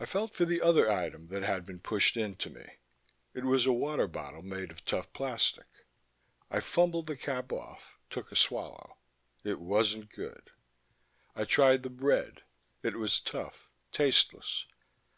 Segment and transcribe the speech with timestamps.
[0.00, 2.64] I felt for the other item that had been pushed in to me.
[3.34, 5.66] It was a water bottle made of tough plastic.
[6.50, 8.96] I fumbled the cap off, took a swallow.
[9.44, 10.52] It wasn't good.
[11.36, 12.44] I tried the bread;
[12.82, 14.64] it was tough, tasteless.